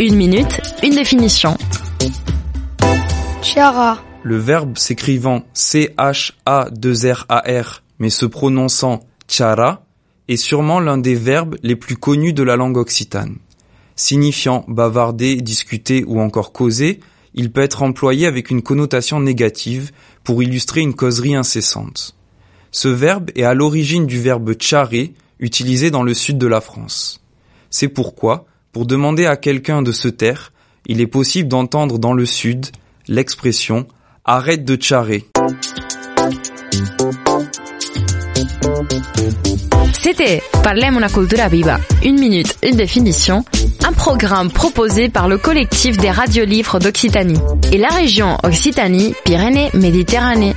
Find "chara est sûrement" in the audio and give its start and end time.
9.28-10.78